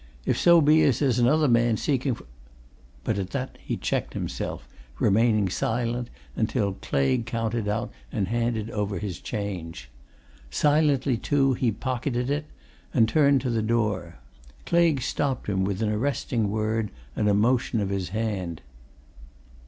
"If 0.25 0.35
so 0.35 0.61
be 0.61 0.81
as 0.83 0.97
there's 0.97 1.19
another 1.19 1.47
man 1.47 1.77
seeking 1.77 2.15
for" 2.15 2.25
But 3.03 3.19
at 3.19 3.29
that 3.29 3.59
he 3.61 3.77
checked 3.77 4.15
himself, 4.15 4.67
remaining 4.97 5.47
silent 5.49 6.09
until 6.35 6.73
Claigue 6.81 7.27
counted 7.27 7.67
out 7.67 7.91
and 8.11 8.27
handed 8.27 8.71
over 8.71 8.97
his 8.97 9.21
change; 9.21 9.91
silently, 10.49 11.17
too, 11.17 11.53
he 11.53 11.71
pocketed 11.71 12.31
it, 12.31 12.45
and 12.91 13.07
turned 13.07 13.41
to 13.41 13.51
the 13.51 13.61
door. 13.61 14.15
Claigue 14.65 15.03
stopped 15.03 15.45
him 15.45 15.63
with 15.63 15.83
an 15.83 15.89
arresting 15.91 16.49
word 16.49 16.89
and 17.15 17.31
motion 17.39 17.79
of 17.79 17.89
his 17.89 18.09
hand. 18.09 18.61